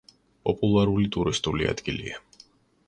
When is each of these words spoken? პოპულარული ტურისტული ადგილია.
პოპულარული 0.49 1.11
ტურისტული 1.17 1.71
ადგილია. 1.77 2.21